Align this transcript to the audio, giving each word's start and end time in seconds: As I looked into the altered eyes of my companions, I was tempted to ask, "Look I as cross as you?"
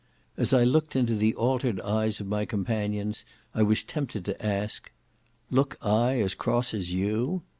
As 0.35 0.51
I 0.51 0.63
looked 0.63 0.95
into 0.95 1.15
the 1.15 1.35
altered 1.35 1.79
eyes 1.81 2.19
of 2.19 2.25
my 2.25 2.43
companions, 2.43 3.23
I 3.53 3.61
was 3.61 3.83
tempted 3.83 4.25
to 4.25 4.43
ask, 4.43 4.91
"Look 5.51 5.77
I 5.79 6.19
as 6.21 6.33
cross 6.33 6.73
as 6.73 6.91
you?" 6.91 7.43